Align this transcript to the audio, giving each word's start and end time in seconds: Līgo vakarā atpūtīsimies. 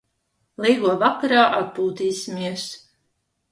Līgo 0.65 0.93
vakarā 1.03 1.45
atpūtīsimies. 1.59 2.67